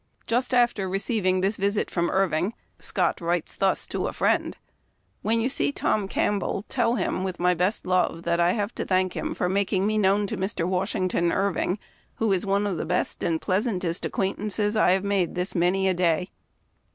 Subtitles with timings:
[0.25, 4.57] —Just after receiving this visit from Irving, Scott writes thus to a friend:
[4.89, 8.83] * When you see Tom Campbell, tell him, with my best love, that I have to
[8.85, 10.65] thank him for mak ing me known to Mr.
[10.67, 11.77] Washington Irving,
[12.15, 15.93] who is one of the best and pleasantest acquaintances I have made this many a
[15.93, 16.31] day."